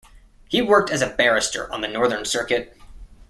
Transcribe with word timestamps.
He 0.49 0.63
worked 0.63 0.89
as 0.89 1.03
a 1.03 1.09
barrister 1.11 1.71
on 1.71 1.81
the 1.81 1.87
Northern 1.87 2.25
Circuit. 2.25 2.75